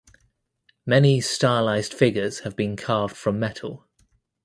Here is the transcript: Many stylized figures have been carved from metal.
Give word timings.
Many 0.83 1.21
stylized 1.21 1.93
figures 1.93 2.39
have 2.39 2.55
been 2.55 2.75
carved 2.75 3.15
from 3.15 3.39
metal. 3.39 3.87